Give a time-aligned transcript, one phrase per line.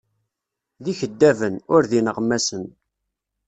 [0.83, 2.65] D ikeddaben, ur d ineɣmasen.